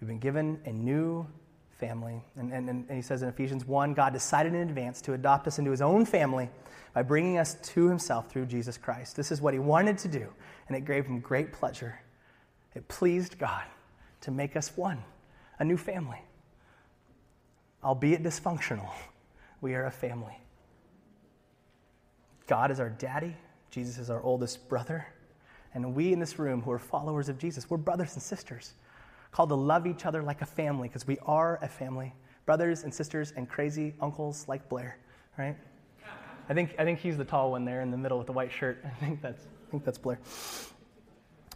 [0.00, 1.26] We've been given a new
[1.78, 2.22] family.
[2.36, 5.58] And, and, and he says in Ephesians 1 God decided in advance to adopt us
[5.58, 6.50] into his own family
[6.92, 9.16] by bringing us to himself through Jesus Christ.
[9.16, 10.28] This is what he wanted to do,
[10.68, 11.98] and it gave him great pleasure.
[12.74, 13.64] It pleased God
[14.20, 15.02] to make us one
[15.62, 16.20] a new family.
[17.84, 18.90] Albeit dysfunctional,
[19.60, 20.36] we are a family.
[22.48, 23.36] God is our daddy,
[23.70, 25.06] Jesus is our oldest brother,
[25.72, 28.72] and we in this room who are followers of Jesus, we're brothers and sisters,
[29.30, 32.12] called to love each other like a family because we are a family.
[32.44, 34.98] Brothers and sisters and crazy uncles like Blair,
[35.38, 35.56] right?
[36.48, 38.50] I think, I think he's the tall one there in the middle with the white
[38.50, 38.82] shirt.
[38.84, 40.18] I think that's, I think that's Blair.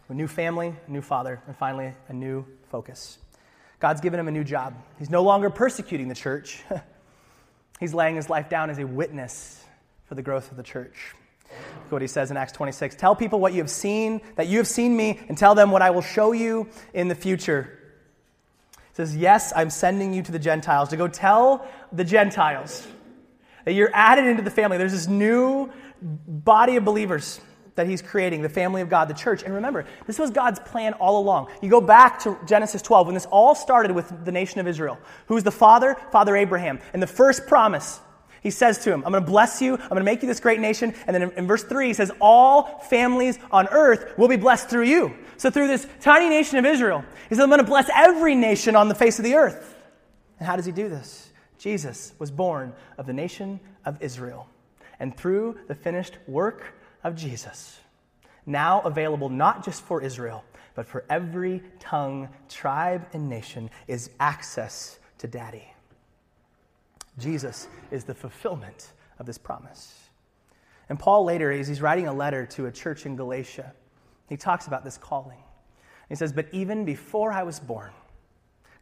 [0.07, 3.17] A new family, a new father, and finally, a new focus.
[3.79, 4.75] God's given him a new job.
[4.97, 6.63] He's no longer persecuting the church,
[7.79, 9.63] he's laying his life down as a witness
[10.05, 11.13] for the growth of the church.
[11.49, 14.57] Look what he says in Acts 26 Tell people what you have seen, that you
[14.57, 17.79] have seen me, and tell them what I will show you in the future.
[18.71, 22.87] He says, Yes, I'm sending you to the Gentiles to go tell the Gentiles
[23.65, 24.77] that you're added into the family.
[24.77, 27.39] There's this new body of believers
[27.77, 29.43] that he's creating, the family of God, the church.
[29.43, 31.47] And remember, this was God's plan all along.
[31.61, 34.99] You go back to Genesis 12 when this all started with the nation of Israel.
[35.27, 35.95] Who's the father?
[36.11, 36.79] Father Abraham.
[36.93, 37.99] And the first promise,
[38.41, 39.73] he says to him, I'm going to bless you.
[39.73, 40.93] I'm going to make you this great nation.
[41.05, 44.85] And then in, verse 3, he says, All families on earth will be blessed through
[44.85, 45.13] you.
[45.37, 48.75] So through this tiny nation of Israel, he says, I'm going to bless every nation
[48.75, 49.75] on the face of the earth.
[50.39, 51.29] And how does he do this?
[51.59, 54.47] Jesus was born of the nation of Israel.
[54.99, 56.73] And through the finished work
[57.07, 57.79] of Jesus,
[58.45, 60.43] now available not just for Israel,
[60.75, 65.73] but for every tongue, tribe, and nation, is access to Daddy.
[67.17, 70.09] Jesus is the fulfillment of this promise.
[70.89, 73.73] And Paul later, as he's writing a letter to a church in Galatia,
[74.29, 75.39] he talks about this calling.
[76.09, 77.91] He says, But even before I was born,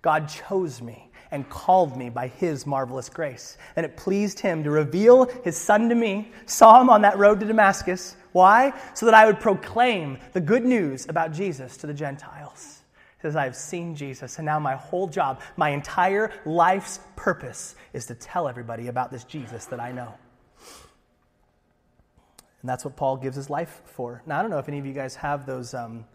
[0.05, 3.57] God chose me and called me by his marvelous grace.
[3.75, 7.39] And it pleased him to reveal his son to me, saw him on that road
[7.39, 8.15] to Damascus.
[8.31, 8.71] Why?
[8.93, 12.83] So that I would proclaim the good news about Jesus to the Gentiles.
[13.17, 18.05] He says, I've seen Jesus, and now my whole job, my entire life's purpose is
[18.05, 20.13] to tell everybody about this Jesus that I know.
[22.61, 24.21] And that's what Paul gives his life for.
[24.27, 25.73] Now, I don't know if any of you guys have those.
[25.73, 26.05] Um,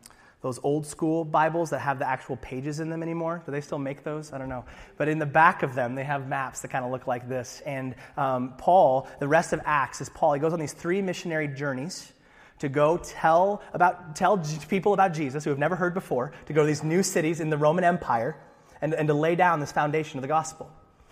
[0.42, 3.42] those old school Bibles that have the actual pages in them anymore.
[3.44, 4.32] Do they still make those?
[4.32, 4.64] I don't know.
[4.96, 7.62] But in the back of them, they have maps that kind of look like this.
[7.66, 10.32] And um, Paul, the rest of Acts is Paul.
[10.32, 12.12] He goes on these three missionary journeys
[12.60, 16.62] to go tell about tell people about Jesus who have never heard before, to go
[16.62, 18.36] to these new cities in the Roman Empire,
[18.80, 20.70] and, and to lay down this foundation of the gospel.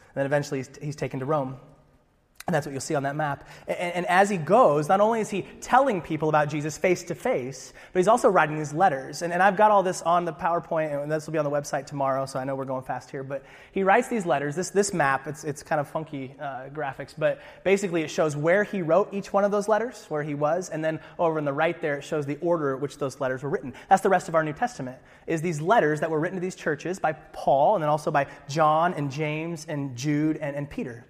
[0.08, 1.56] And then eventually he's, he's taken to Rome.
[2.48, 3.46] And that's what you'll see on that map.
[3.66, 7.14] And, and, as he goes, not only is he telling people about Jesus face to
[7.14, 9.20] face, but he's also writing these letters.
[9.20, 11.50] And, and I've got all this on the PowerPoint, and this will be on the
[11.50, 13.22] website tomorrow, so I know we're going fast here.
[13.22, 14.56] But he writes these letters.
[14.56, 18.64] This, this map, it's, it's kind of funky uh, graphics, but basically it shows where
[18.64, 20.70] he wrote each one of those letters, where he was.
[20.70, 23.50] And then over in the right there, it shows the order which those letters were
[23.50, 23.74] written.
[23.90, 26.56] That's the rest of our New Testament, is these letters that were written to these
[26.56, 31.04] churches by Paul, and then also by John and James and Jude and, and Peter.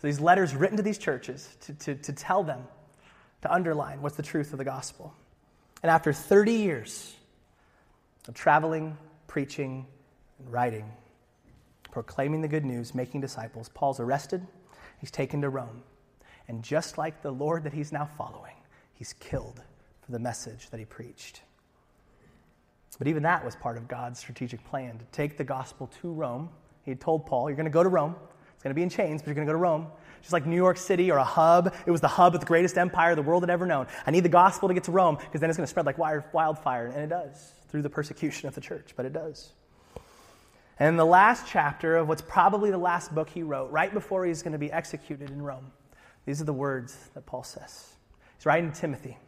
[0.00, 2.62] So these letters written to these churches to, to, to tell them,
[3.42, 5.12] to underline what's the truth of the gospel.
[5.82, 7.14] And after 30 years
[8.28, 9.86] of traveling, preaching,
[10.38, 10.90] and writing,
[11.90, 14.46] proclaiming the good news, making disciples, Paul's arrested,
[15.00, 15.82] he's taken to Rome.
[16.46, 18.54] And just like the Lord that he's now following,
[18.94, 19.60] he's killed
[20.02, 21.42] for the message that he preached.
[22.98, 26.48] But even that was part of God's strategic plan to take the gospel to Rome.
[26.82, 28.16] He had told Paul, You're going to go to Rome.
[28.58, 29.86] It's going to be in chains, but you're going to go to Rome.
[30.20, 31.72] Just like New York City or a hub.
[31.86, 33.86] It was the hub of the greatest empire the world had ever known.
[34.04, 35.96] I need the gospel to get to Rome because then it's going to spread like
[35.96, 36.86] wildfire.
[36.88, 39.52] And it does through the persecution of the church, but it does.
[40.80, 44.26] And in the last chapter of what's probably the last book he wrote, right before
[44.26, 45.70] he's going to be executed in Rome,
[46.26, 47.92] these are the words that Paul says.
[48.36, 49.18] He's writing to Timothy,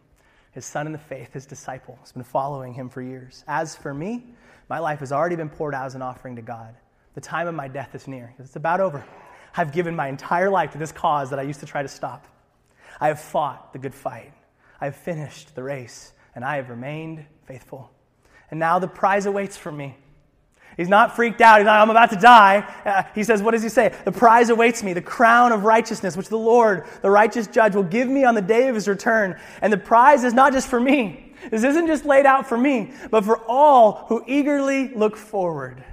[0.51, 1.97] his son in the faith, his disciple.
[2.01, 3.45] He's been following him for years.
[3.47, 4.25] As for me,
[4.69, 6.75] my life has already been poured out as an offering to God.
[7.15, 8.35] The time of my death is near.
[8.39, 9.05] It's about over.
[9.57, 12.27] I've given my entire life to this cause that I used to try to stop.
[13.01, 14.33] I have fought the good fight.
[14.81, 17.91] I have finished the race, and I have remained faithful.
[18.51, 19.97] And now the prize awaits for me
[20.77, 21.59] He's not freaked out.
[21.59, 22.67] He's not, I'm about to die.
[22.85, 23.95] Uh, he says, What does he say?
[24.05, 27.83] The prize awaits me, the crown of righteousness, which the Lord, the righteous judge, will
[27.83, 29.39] give me on the day of his return.
[29.61, 31.35] And the prize is not just for me.
[31.51, 35.85] This isn't just laid out for me, but for all who eagerly look forward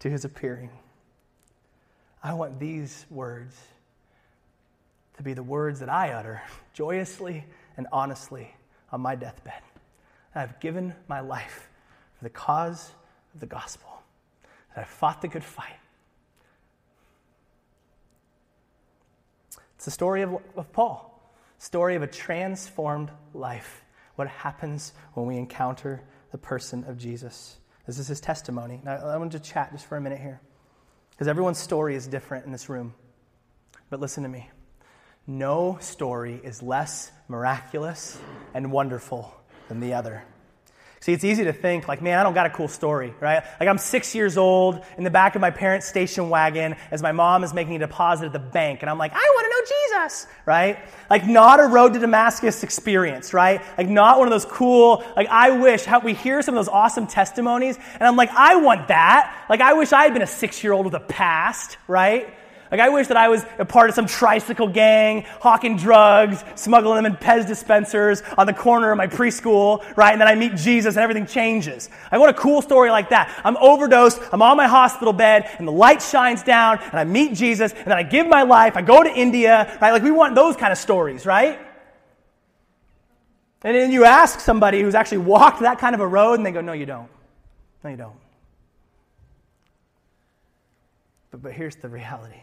[0.00, 0.70] to his appearing.
[2.22, 3.56] I want these words
[5.16, 6.42] to be the words that I utter
[6.74, 7.44] joyously
[7.76, 8.54] and honestly
[8.90, 9.62] on my deathbed.
[10.34, 11.68] I've given my life
[12.18, 12.92] for the cause
[13.34, 13.88] of the gospel,
[14.74, 15.76] that I've fought the good fight.
[19.76, 21.22] It's the story of, of Paul,
[21.58, 23.82] story of a transformed life.
[24.16, 27.59] What happens when we encounter the person of Jesus?
[27.90, 28.80] This is his testimony.
[28.84, 30.40] Now, I want to chat just for a minute here,
[31.10, 32.94] because everyone's story is different in this room.
[33.88, 34.48] But listen to me.
[35.26, 38.16] No story is less miraculous
[38.54, 39.34] and wonderful
[39.66, 40.22] than the other.
[41.00, 43.42] See, it's easy to think, like, man, I don't got a cool story, right?
[43.58, 47.10] Like, I'm six years old in the back of my parents' station wagon as my
[47.10, 49.49] mom is making a deposit at the bank, and I'm like, I want
[49.90, 50.78] Jesus, right?
[51.08, 53.60] Like, not a road to Damascus experience, right?
[53.76, 56.72] Like, not one of those cool, like, I wish, how we hear some of those
[56.72, 59.46] awesome testimonies, and I'm like, I want that.
[59.48, 62.32] Like, I wish I had been a six year old with a past, right?
[62.70, 67.02] Like, I wish that I was a part of some tricycle gang, hawking drugs, smuggling
[67.02, 70.12] them in Pez dispensers on the corner of my preschool, right?
[70.12, 71.90] And then I meet Jesus and everything changes.
[72.12, 73.40] I want a cool story like that.
[73.44, 77.34] I'm overdosed, I'm on my hospital bed, and the light shines down, and I meet
[77.34, 79.90] Jesus, and then I give my life, I go to India, right?
[79.90, 81.58] Like, we want those kind of stories, right?
[83.62, 86.52] And then you ask somebody who's actually walked that kind of a road, and they
[86.52, 87.08] go, No, you don't.
[87.82, 88.16] No, you don't.
[91.30, 92.42] But, but here's the reality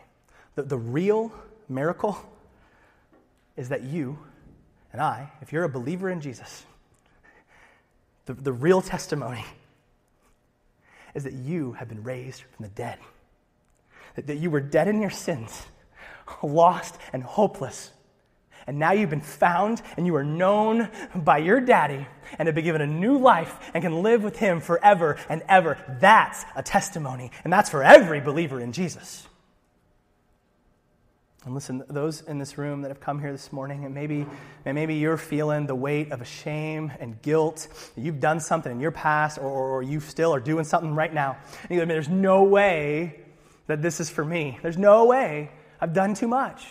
[0.57, 1.31] the, the real
[1.69, 2.17] miracle
[3.55, 4.17] is that you
[4.91, 6.65] and I, if you're a believer in Jesus,
[8.25, 9.45] the, the real testimony
[11.13, 12.97] is that you have been raised from the dead.
[14.15, 15.67] That, that you were dead in your sins,
[16.41, 17.91] lost and hopeless.
[18.65, 22.07] And now you've been found and you are known by your daddy
[22.39, 25.77] and have been given a new life and can live with him forever and ever.
[26.01, 27.29] That's a testimony.
[27.43, 29.27] And that's for every believer in Jesus.
[31.47, 34.25] And listen, those in this room that have come here this morning, and maybe,
[34.65, 37.69] and maybe you're feeling the weight of shame and guilt.
[37.95, 41.37] You've done something in your past, or, or you still are doing something right now.
[41.61, 43.21] And you go, there's no way
[43.67, 44.59] that this is for me.
[44.61, 46.67] There's no way I've done too much.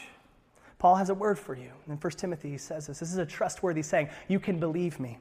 [0.78, 1.70] Paul has a word for you.
[1.88, 2.98] In 1 Timothy, he says this.
[2.98, 4.10] This is a trustworthy saying.
[4.28, 5.16] You can believe me.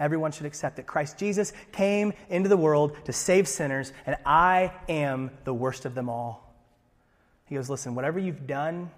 [0.00, 0.86] Everyone should accept it.
[0.86, 5.94] Christ Jesus came into the world to save sinners, and I am the worst of
[5.94, 6.43] them all.
[7.46, 8.90] He goes, Listen, whatever you've done,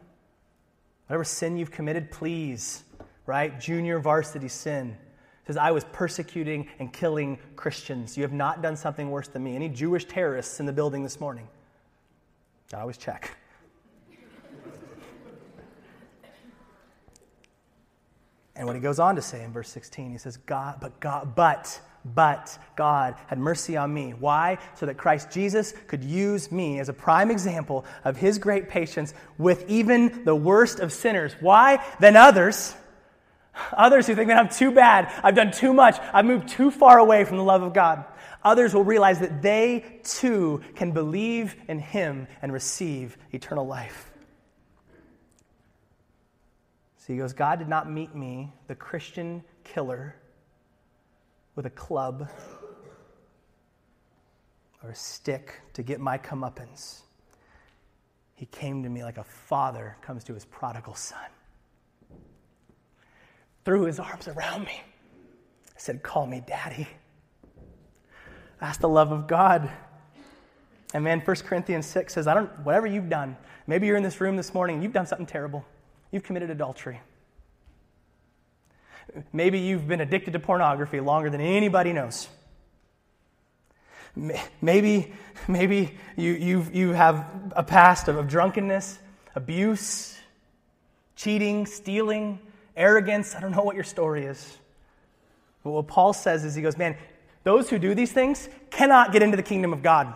[1.07, 2.85] whatever sin you've committed, please,
[3.27, 3.59] right?
[3.59, 4.97] Junior varsity sin.
[5.43, 8.17] He says, I was persecuting and killing Christians.
[8.17, 9.55] You have not done something worse than me.
[9.55, 11.49] Any Jewish terrorists in the building this morning?
[12.75, 13.37] I always check.
[18.57, 21.37] and what he goes on to say in verse 16, he says, God, but God,
[21.37, 21.81] but
[22.15, 24.11] but God had mercy on me.
[24.11, 24.59] Why?
[24.75, 29.15] So that Christ Jesus could use me as a prime example of his great patience
[29.39, 31.35] with even the worst of sinners.
[31.41, 31.85] Why?
[32.01, 32.75] Than others.
[33.73, 36.99] Others who think that I'm too bad, I've done too much, I've moved too far
[36.99, 38.05] away from the love of God.
[38.45, 44.13] Others will realize that they too can believe in him and receive eternal life.
[46.99, 50.17] So he goes, God did not meet me, the Christian killer
[51.57, 52.29] with a club
[54.83, 57.01] or a stick to get my comeuppance.
[58.35, 61.19] He came to me like a father comes to his prodigal son.
[63.65, 64.83] Threw his arms around me.
[65.77, 66.87] said, Call me daddy.
[68.61, 69.71] That's the love of God.
[70.95, 74.21] And man, 1 Corinthians 6 says, I don't, whatever you've done, maybe you're in this
[74.21, 75.65] room this morning, you've done something terrible.
[76.13, 77.01] You've committed adultery.
[79.33, 82.29] Maybe you've been addicted to pornography longer than anybody knows.
[84.63, 85.13] Maybe,
[85.47, 88.99] maybe you, you you have a past of, of drunkenness,
[89.35, 90.19] abuse,
[91.17, 92.39] cheating, stealing,
[92.77, 93.35] arrogance.
[93.35, 94.59] I don't know what your story is.
[95.63, 96.97] But what Paul says is, he goes, Man,
[97.45, 100.15] those who do these things cannot get into the kingdom of God.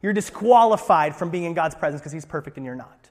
[0.00, 3.10] You're disqualified from being in God's presence because He's perfect and you're not.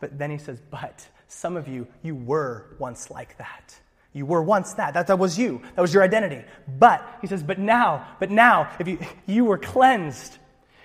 [0.00, 3.78] But then he says, But some of you, you were once like that.
[4.16, 4.94] You were once that.
[4.94, 5.08] that.
[5.08, 5.60] That was you.
[5.74, 6.42] That was your identity.
[6.78, 10.38] But, he says, but now, but now, if you, you were cleansed.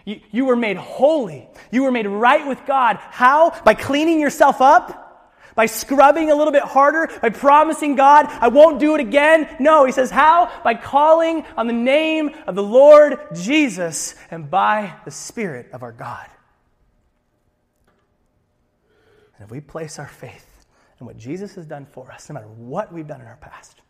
[0.04, 1.48] You, you were made holy.
[1.72, 2.98] You were made right with God.
[3.00, 3.58] How?
[3.64, 5.40] By cleaning yourself up?
[5.56, 7.10] By scrubbing a little bit harder?
[7.22, 9.48] By promising God, I won't do it again?
[9.62, 10.52] No, he says, how?
[10.66, 15.94] By calling on the name of the Lord Jesus and by the Spirit of our
[15.94, 16.28] God.
[19.38, 20.51] And if we place our faith
[21.02, 23.82] in what Jesus has done for us, no matter what we've done in our past,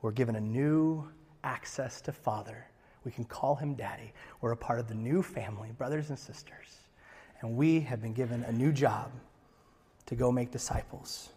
[0.00, 1.06] we're given a new
[1.44, 2.66] access to Father.
[3.04, 4.12] We can call him Daddy.
[4.40, 6.78] We're a part of the new family, brothers and sisters.
[7.40, 9.12] And we have been given a new job
[10.06, 11.30] to go make disciples.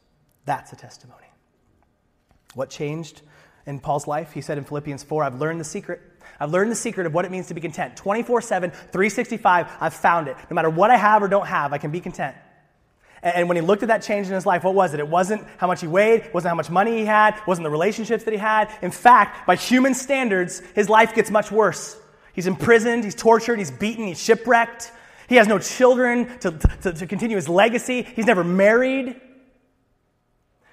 [0.46, 1.28] That's a testimony.
[2.56, 3.22] What changed
[3.66, 4.34] in Paul's life?
[4.34, 6.01] He said in Philippians 4 I've learned the secret.
[6.39, 7.95] I've learned the secret of what it means to be content.
[7.95, 10.38] 24 7, 365, I've found it.
[10.49, 12.36] No matter what I have or don't have, I can be content.
[13.24, 14.99] And when he looked at that change in his life, what was it?
[14.99, 18.24] It wasn't how much he weighed, wasn't how much money he had, wasn't the relationships
[18.24, 18.72] that he had.
[18.82, 21.97] In fact, by human standards, his life gets much worse.
[22.34, 24.91] He's imprisoned, he's tortured, he's beaten, he's shipwrecked.
[25.28, 26.51] He has no children to,
[26.82, 28.01] to, to continue his legacy.
[28.01, 29.22] He's never married.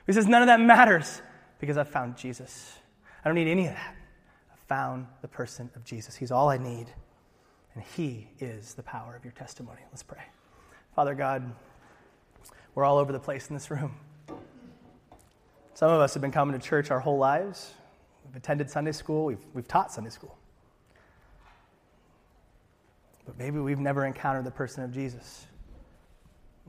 [0.06, 1.20] He says, None of that matters
[1.60, 2.77] because I've found Jesus.
[3.24, 3.96] I don't need any of that.
[4.52, 6.14] I've found the person of Jesus.
[6.16, 6.86] He's all I need.
[7.74, 9.80] And He is the power of your testimony.
[9.90, 10.22] Let's pray.
[10.94, 11.52] Father God,
[12.74, 13.94] we're all over the place in this room.
[15.74, 17.72] Some of us have been coming to church our whole lives.
[18.24, 20.36] We've attended Sunday school, we've, we've taught Sunday school.
[23.24, 25.46] But maybe we've never encountered the person of Jesus.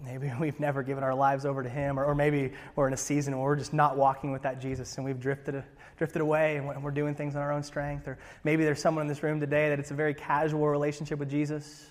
[0.04, 2.98] Maybe we've never given our lives over to Him, or, or maybe we're in a
[2.98, 5.64] season where we're just not walking with that Jesus and we've drifted,
[5.98, 8.08] drifted away and we're doing things on our own strength.
[8.08, 11.30] Or maybe there's someone in this room today that it's a very casual relationship with
[11.30, 11.88] Jesus.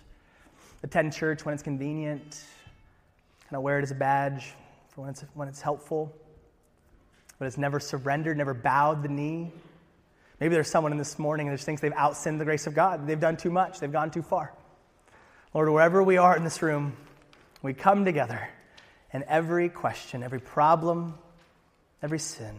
[0.83, 2.45] Attend church when it's convenient,
[3.45, 4.55] kind of wear it as a badge
[4.91, 6.15] for when it's, when it's helpful,
[7.39, 9.53] but it's never surrendered, never bowed the knee.
[10.41, 13.09] Maybe there's someone in this morning that thinks they've outsinned the grace of God.
[13.09, 14.53] They've done too much, they've gone too far.
[15.53, 16.97] Lord, wherever we are in this room,
[17.63, 18.49] we come together,
[19.13, 21.15] and every question, every problem,
[22.03, 22.55] every sin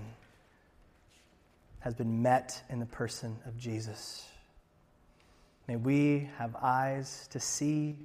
[1.80, 4.28] has been met in the person of Jesus.
[5.68, 7.96] May we have eyes to see,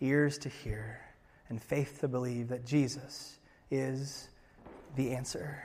[0.00, 1.00] ears to hear,
[1.48, 3.38] and faith to believe that Jesus
[3.70, 4.28] is
[4.96, 5.62] the answer.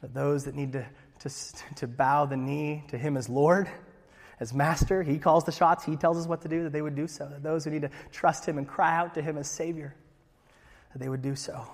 [0.00, 0.86] That those that need to,
[1.20, 1.30] to,
[1.76, 3.68] to bow the knee to Him as Lord,
[4.38, 6.94] as Master, He calls the shots, He tells us what to do, that they would
[6.94, 7.26] do so.
[7.26, 9.94] That those who need to trust Him and cry out to Him as Savior,
[10.92, 11.66] that they would do so.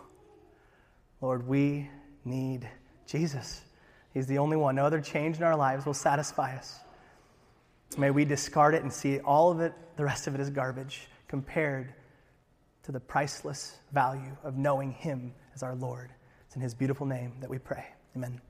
[1.20, 1.88] Lord, we
[2.24, 2.68] need
[3.06, 3.62] Jesus.
[4.14, 4.74] He's the only one.
[4.76, 6.80] No other change in our lives will satisfy us.
[7.96, 11.08] May we discard it and see all of it, the rest of it, as garbage
[11.28, 11.92] compared
[12.84, 16.10] to the priceless value of knowing Him as our Lord.
[16.46, 17.86] It's in His beautiful name that we pray.
[18.16, 18.40] Amen.